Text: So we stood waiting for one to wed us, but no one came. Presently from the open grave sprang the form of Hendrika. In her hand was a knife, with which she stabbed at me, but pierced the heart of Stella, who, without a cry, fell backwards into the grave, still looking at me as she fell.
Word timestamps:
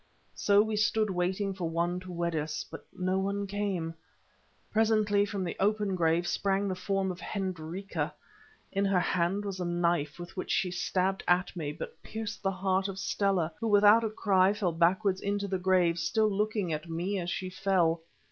So 0.33 0.63
we 0.63 0.77
stood 0.77 1.11
waiting 1.11 1.53
for 1.53 1.69
one 1.69 1.99
to 1.99 2.11
wed 2.11 2.35
us, 2.35 2.63
but 2.71 2.83
no 2.91 3.19
one 3.19 3.45
came. 3.45 3.93
Presently 4.71 5.25
from 5.27 5.43
the 5.43 5.55
open 5.59 5.93
grave 5.93 6.25
sprang 6.25 6.67
the 6.67 6.73
form 6.73 7.11
of 7.11 7.19
Hendrika. 7.19 8.11
In 8.71 8.83
her 8.83 8.99
hand 8.99 9.45
was 9.45 9.59
a 9.59 9.63
knife, 9.65 10.17
with 10.17 10.35
which 10.35 10.49
she 10.49 10.71
stabbed 10.71 11.23
at 11.27 11.55
me, 11.55 11.71
but 11.71 12.01
pierced 12.01 12.41
the 12.41 12.49
heart 12.49 12.87
of 12.87 12.97
Stella, 12.97 13.51
who, 13.59 13.67
without 13.67 14.03
a 14.03 14.09
cry, 14.09 14.53
fell 14.53 14.71
backwards 14.71 15.21
into 15.21 15.47
the 15.47 15.59
grave, 15.59 15.99
still 15.99 16.31
looking 16.35 16.73
at 16.73 16.89
me 16.89 17.19
as 17.19 17.29
she 17.29 17.51
fell. 17.51 18.01